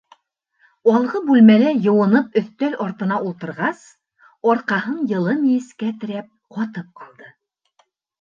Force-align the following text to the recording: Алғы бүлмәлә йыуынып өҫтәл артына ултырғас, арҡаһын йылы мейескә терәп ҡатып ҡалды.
Алғы 0.99 1.19
бүлмәлә 1.25 1.73
йыуынып 1.81 2.39
өҫтәл 2.41 2.73
артына 2.85 3.19
ултырғас, 3.25 3.83
арҡаһын 4.53 4.97
йылы 5.13 5.37
мейескә 5.43 5.91
терәп 6.05 6.33
ҡатып 6.57 6.89
ҡалды. 7.03 7.29